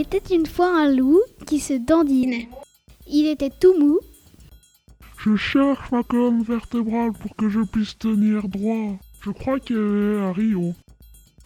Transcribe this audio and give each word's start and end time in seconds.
Était 0.00 0.34
une 0.34 0.46
fois 0.46 0.74
un 0.74 0.90
loup 0.90 1.20
qui 1.46 1.60
se 1.60 1.74
dandinait. 1.74 2.48
Il 3.06 3.26
était 3.26 3.50
tout 3.50 3.78
mou. 3.78 4.00
Je 5.18 5.36
cherche 5.36 5.92
ma 5.92 6.02
colonne 6.02 6.42
vertébrale 6.42 7.12
pour 7.12 7.36
que 7.36 7.50
je 7.50 7.60
puisse 7.60 7.98
tenir 7.98 8.48
droit. 8.48 8.96
Je 9.20 9.30
crois 9.30 9.60
qu'elle 9.60 9.76
est 9.76 10.22
à 10.22 10.32
Rio. 10.32 10.72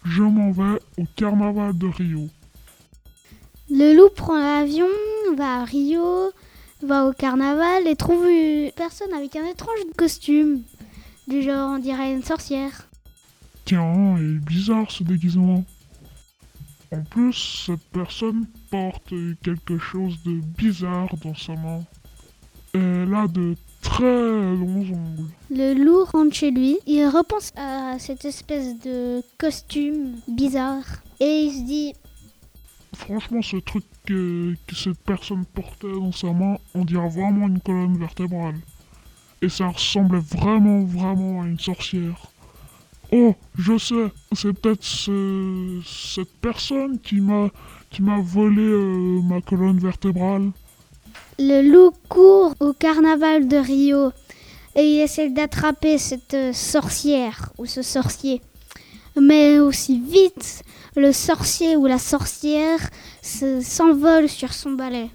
Je 0.04 0.22
m'en 0.22 0.52
vais 0.52 0.78
au 0.96 1.04
carnaval 1.16 1.76
de 1.76 1.88
Rio. 1.88 2.28
Le 3.70 3.96
loup 3.96 4.10
prend 4.14 4.38
l'avion, 4.38 4.86
va 5.36 5.62
à 5.62 5.64
Rio, 5.64 6.30
va 6.80 7.06
au 7.06 7.12
carnaval 7.12 7.88
et 7.88 7.96
trouve 7.96 8.24
une 8.24 8.70
personne 8.70 9.12
avec 9.14 9.34
un 9.34 9.46
étrange 9.46 9.80
costume. 9.96 10.62
Du 11.26 11.42
genre, 11.42 11.72
on 11.72 11.78
dirait 11.78 12.12
une 12.12 12.22
sorcière. 12.22 12.88
Tiens, 13.64 14.16
il 14.16 14.36
est 14.36 14.46
bizarre 14.46 14.92
ce 14.92 15.02
déguisement. 15.02 15.64
En 16.92 17.02
plus, 17.02 17.64
cette 17.66 17.84
personne 17.92 18.46
porte 18.70 19.12
quelque 19.42 19.78
chose 19.78 20.22
de 20.24 20.40
bizarre 20.56 21.14
dans 21.22 21.34
sa 21.34 21.54
main. 21.54 21.82
Elle 22.74 23.14
a 23.14 23.28
de 23.28 23.56
très 23.82 24.02
longs 24.02 24.86
ongles. 24.92 25.30
Le 25.50 25.74
loup 25.74 26.04
rentre 26.04 26.34
chez 26.34 26.50
lui, 26.50 26.78
il 26.86 27.06
repense 27.06 27.52
à 27.56 27.98
cette 27.98 28.24
espèce 28.24 28.78
de 28.80 29.22
costume 29.38 30.16
bizarre 30.26 30.84
et 31.20 31.42
il 31.42 31.52
se 31.52 31.62
dit 31.62 31.92
Franchement, 32.94 33.42
ce 33.42 33.56
truc 33.56 33.84
que, 34.06 34.54
que 34.66 34.74
cette 34.74 35.00
personne 35.00 35.44
portait 35.46 35.92
dans 35.92 36.12
sa 36.12 36.32
main, 36.32 36.56
on 36.74 36.84
dirait 36.84 37.08
vraiment 37.08 37.48
une 37.48 37.60
colonne 37.60 37.98
vertébrale. 37.98 38.56
Et 39.42 39.48
ça 39.48 39.68
ressemblait 39.68 40.20
vraiment, 40.20 40.84
vraiment 40.84 41.42
à 41.42 41.46
une 41.46 41.58
sorcière. 41.58 42.28
Oh, 43.12 43.34
je 43.58 43.78
sais, 43.78 44.06
c'est 44.32 44.52
peut-être 44.52 44.82
ce- 44.82 45.80
cette 45.86 46.32
personne 46.40 46.98
qui 47.00 47.20
m'a 47.20 47.48
qui 47.90 48.02
m'a 48.02 48.18
volé 48.20 48.62
euh, 48.62 49.20
ma 49.22 49.40
colonne 49.40 49.78
vertébrale. 49.78 50.50
Le 51.38 51.62
loup 51.62 51.92
court 52.08 52.54
au 52.58 52.72
carnaval 52.72 53.46
de 53.46 53.56
Rio 53.56 54.10
et 54.74 54.82
il 54.82 55.00
essaie 55.00 55.28
d'attraper 55.30 55.98
cette 55.98 56.34
euh, 56.34 56.52
sorcière 56.52 57.52
ou 57.56 57.66
ce 57.66 57.82
sorcier. 57.82 58.40
Mais 59.20 59.60
aussi 59.60 60.00
vite, 60.00 60.64
le 60.96 61.12
sorcier 61.12 61.76
ou 61.76 61.86
la 61.86 61.98
sorcière 61.98 62.80
se- 63.22 63.60
s'envole 63.60 64.28
sur 64.28 64.52
son 64.52 64.72
balai. 64.72 65.08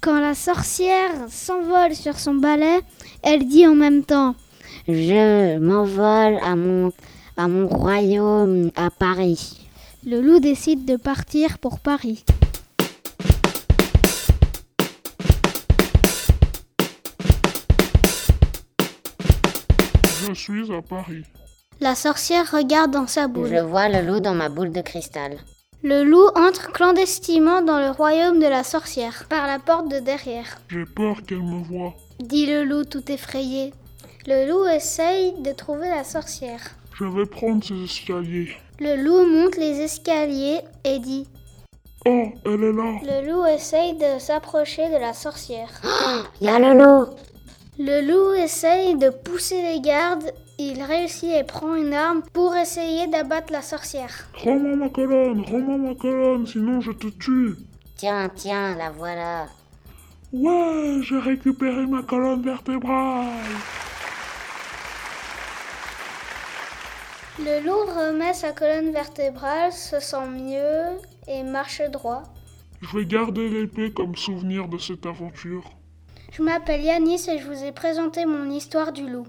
Quand 0.00 0.18
la 0.18 0.34
sorcière 0.34 1.12
s'envole 1.28 1.94
sur 1.94 2.18
son 2.18 2.34
balai, 2.34 2.78
elle 3.22 3.46
dit 3.46 3.66
en 3.66 3.74
même 3.74 4.04
temps 4.04 4.34
Je 4.88 5.58
m'envole 5.58 6.38
à 6.42 6.56
mon, 6.56 6.92
à 7.36 7.48
mon 7.48 7.68
royaume 7.68 8.70
à 8.76 8.90
Paris. 8.90 9.68
Le 10.06 10.20
loup 10.20 10.40
décide 10.40 10.84
de 10.84 10.96
partir 10.96 11.58
pour 11.58 11.80
Paris. 11.80 12.24
Je 20.28 20.32
suis 20.34 20.72
à 20.72 20.82
Paris. 20.82 21.24
La 21.80 21.94
sorcière 21.94 22.50
regarde 22.50 22.90
dans 22.90 23.06
sa 23.06 23.28
boule. 23.28 23.48
Je 23.48 23.60
vois 23.60 23.88
le 23.88 24.00
loup 24.06 24.20
dans 24.20 24.34
ma 24.34 24.48
boule 24.48 24.72
de 24.72 24.80
cristal. 24.80 25.36
Le 25.82 26.04
loup 26.04 26.28
entre 26.34 26.72
clandestinement 26.72 27.60
dans 27.60 27.78
le 27.78 27.90
royaume 27.90 28.40
de 28.40 28.46
la 28.46 28.64
sorcière, 28.64 29.26
par 29.28 29.46
la 29.46 29.58
porte 29.58 29.90
de 29.90 29.98
derrière. 29.98 30.58
J'ai 30.68 30.84
peur 30.84 31.22
qu'elle 31.26 31.42
me 31.42 31.62
voie. 31.62 31.94
dit 32.18 32.46
le 32.46 32.64
loup 32.64 32.84
tout 32.84 33.12
effrayé. 33.12 33.72
Le 34.26 34.48
loup 34.48 34.66
essaye 34.66 35.34
de 35.42 35.52
trouver 35.52 35.88
la 35.88 36.02
sorcière. 36.02 36.76
Je 36.98 37.04
vais 37.04 37.26
prendre 37.26 37.62
ces 37.62 37.84
escaliers. 37.84 38.56
Le 38.80 38.96
loup 38.96 39.26
monte 39.26 39.56
les 39.58 39.80
escaliers 39.80 40.60
et 40.82 40.98
dit 40.98 41.26
Oh, 42.06 42.28
elle 42.46 42.64
est 42.64 42.72
là. 42.72 43.00
Le 43.02 43.30
loup 43.30 43.44
essaye 43.44 43.98
de 43.98 44.18
s'approcher 44.18 44.88
de 44.88 44.98
la 44.98 45.12
sorcière. 45.12 45.68
Il 46.40 46.46
y 46.46 46.48
a 46.48 46.58
le 46.58 46.72
loup 46.72 47.06
Le 47.78 48.00
loup 48.00 48.32
essaye 48.42 48.96
de 48.96 49.10
pousser 49.10 49.60
les 49.60 49.80
gardes. 49.82 50.32
Il 50.58 50.82
réussit 50.82 51.32
et 51.32 51.44
prend 51.44 51.74
une 51.74 51.92
arme 51.92 52.22
pour 52.32 52.56
essayer 52.56 53.08
d'abattre 53.08 53.52
la 53.52 53.60
sorcière. 53.60 54.30
Rends-moi 54.32 54.76
ma 54.76 54.88
colonne, 54.88 55.42
rends-moi 55.42 55.76
ma 55.76 55.94
colonne, 55.96 56.46
sinon 56.46 56.80
je 56.80 56.92
te 56.92 57.08
tue. 57.08 57.56
Tiens, 57.98 58.30
tiens, 58.34 58.74
la 58.74 58.90
voilà. 58.90 59.48
Ouais, 60.32 61.00
j'ai 61.02 61.18
récupéré 61.18 61.86
ma 61.86 62.02
colonne 62.02 62.40
vertébrale. 62.40 63.26
Le 67.38 67.62
loup 67.66 67.84
remet 67.94 68.32
sa 68.32 68.52
colonne 68.52 68.92
vertébrale, 68.92 69.70
se 69.70 70.00
sent 70.00 70.26
mieux 70.26 70.98
et 71.28 71.42
marche 71.42 71.82
droit. 71.92 72.22
Je 72.80 72.96
vais 72.96 73.04
garder 73.04 73.50
l'épée 73.50 73.92
comme 73.92 74.16
souvenir 74.16 74.68
de 74.68 74.78
cette 74.78 75.04
aventure. 75.04 75.64
Je 76.32 76.42
m'appelle 76.42 76.80
Yanis 76.80 77.28
et 77.28 77.38
je 77.38 77.46
vous 77.46 77.62
ai 77.62 77.72
présenté 77.72 78.24
mon 78.24 78.50
histoire 78.50 78.90
du 78.90 79.06
loup. 79.06 79.26